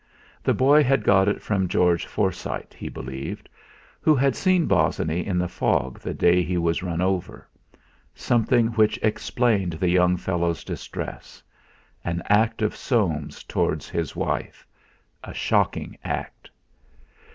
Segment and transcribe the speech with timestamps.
[0.43, 3.47] The boy had got it from George Forsyte, he believed,
[4.01, 7.47] who had seen Bosinney in the fog the day he was run over
[8.15, 11.43] something which explained the young fellow's distress
[12.03, 14.65] an act of Soames towards his wife
[15.23, 16.49] a shocking act.